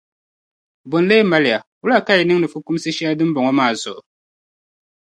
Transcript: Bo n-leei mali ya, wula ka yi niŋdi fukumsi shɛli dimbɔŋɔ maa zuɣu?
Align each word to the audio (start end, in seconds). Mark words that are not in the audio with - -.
Bo 0.89 0.97
n-leei 1.01 1.25
mali 1.31 1.49
ya, 1.53 1.59
wula 1.81 2.05
ka 2.05 2.13
yi 2.17 2.23
niŋdi 2.27 2.47
fukumsi 2.53 2.89
shɛli 2.97 3.17
dimbɔŋɔ 3.19 3.51
maa 3.57 3.71
zuɣu? 3.81 4.01